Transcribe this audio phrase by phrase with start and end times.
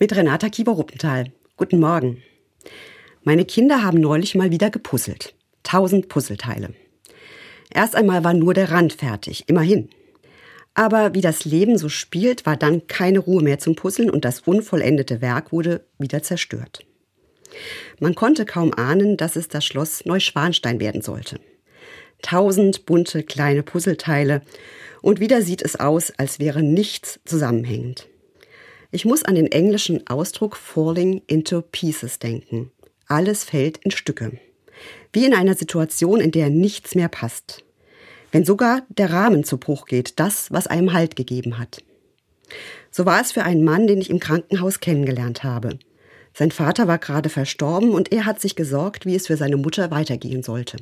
[0.00, 1.26] mit Renata Kieber-Ruppenthal.
[1.58, 2.22] Guten Morgen.
[3.22, 5.34] Meine Kinder haben neulich mal wieder gepuzzelt.
[5.62, 6.70] Tausend Puzzleteile.
[7.72, 9.90] Erst einmal war nur der Rand fertig, immerhin.
[10.72, 14.40] Aber wie das Leben so spielt, war dann keine Ruhe mehr zum Puzzeln und das
[14.40, 16.80] unvollendete Werk wurde wieder zerstört.
[17.98, 21.38] Man konnte kaum ahnen, dass es das Schloss Neuschwanstein werden sollte.
[22.22, 24.40] Tausend bunte kleine Puzzleteile
[25.02, 28.09] und wieder sieht es aus, als wäre nichts zusammenhängend.
[28.92, 32.72] Ich muss an den englischen Ausdruck falling into pieces denken.
[33.06, 34.32] Alles fällt in Stücke.
[35.12, 37.62] Wie in einer Situation, in der nichts mehr passt.
[38.32, 41.84] Wenn sogar der Rahmen zu Bruch geht, das, was einem Halt gegeben hat.
[42.90, 45.78] So war es für einen Mann, den ich im Krankenhaus kennengelernt habe.
[46.34, 49.92] Sein Vater war gerade verstorben und er hat sich gesorgt, wie es für seine Mutter
[49.92, 50.78] weitergehen sollte.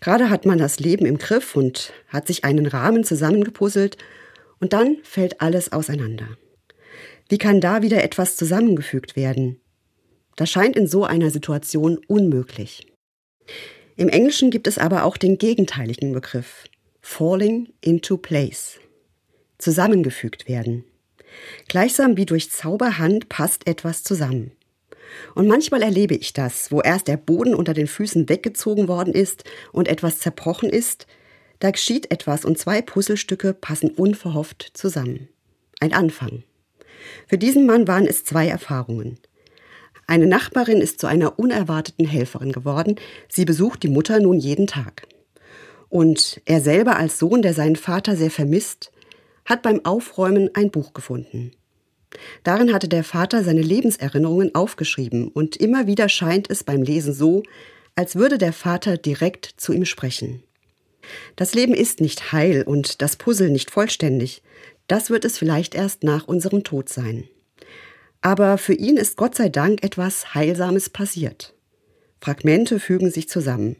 [0.00, 3.98] Gerade hat man das Leben im Griff und hat sich einen Rahmen zusammengepuzzelt
[4.58, 6.26] und dann fällt alles auseinander.
[7.32, 9.58] Wie kann da wieder etwas zusammengefügt werden?
[10.36, 12.86] Das scheint in so einer Situation unmöglich.
[13.96, 16.64] Im Englischen gibt es aber auch den gegenteiligen Begriff
[17.00, 18.78] falling into place.
[19.56, 20.84] Zusammengefügt werden.
[21.68, 24.52] Gleichsam wie durch Zauberhand passt etwas zusammen.
[25.34, 29.44] Und manchmal erlebe ich das, wo erst der Boden unter den Füßen weggezogen worden ist
[29.72, 31.06] und etwas zerbrochen ist,
[31.60, 35.30] da geschieht etwas und zwei Puzzlestücke passen unverhofft zusammen.
[35.80, 36.44] Ein Anfang.
[37.26, 39.18] Für diesen Mann waren es zwei Erfahrungen.
[40.06, 42.96] Eine Nachbarin ist zu einer unerwarteten Helferin geworden.
[43.28, 45.06] Sie besucht die Mutter nun jeden Tag.
[45.88, 48.92] Und er selber als Sohn, der seinen Vater sehr vermisst,
[49.44, 51.52] hat beim Aufräumen ein Buch gefunden.
[52.42, 57.42] Darin hatte der Vater seine Lebenserinnerungen aufgeschrieben und immer wieder scheint es beim Lesen so,
[57.94, 60.42] als würde der Vater direkt zu ihm sprechen.
[61.36, 64.42] Das Leben ist nicht heil und das Puzzle nicht vollständig,
[64.88, 67.24] das wird es vielleicht erst nach unserem Tod sein.
[68.20, 71.54] Aber für ihn ist Gott sei Dank etwas Heilsames passiert.
[72.20, 73.76] Fragmente fügen sich zusammen.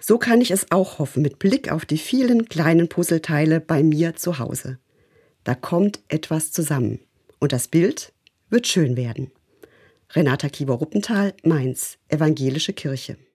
[0.00, 4.16] So kann ich es auch hoffen mit Blick auf die vielen kleinen Puzzleteile bei mir
[4.16, 4.78] zu Hause.
[5.44, 7.00] Da kommt etwas zusammen
[7.40, 8.12] und das Bild
[8.48, 9.30] wird schön werden.
[10.10, 13.18] Renata Kieber-Ruppenthal, Mainz, Evangelische Kirche.